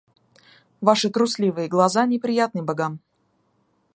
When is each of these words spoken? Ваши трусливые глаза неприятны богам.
Ваши 0.89 1.07
трусливые 1.17 1.67
глаза 1.73 2.03
неприятны 2.13 2.61
богам. 2.67 2.93